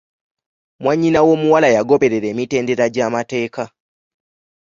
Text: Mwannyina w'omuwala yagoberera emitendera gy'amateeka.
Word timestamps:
Mwannyina 0.81 1.19
w'omuwala 1.25 1.67
yagoberera 1.75 2.27
emitendera 2.33 2.85
gy'amateeka. 2.93 3.63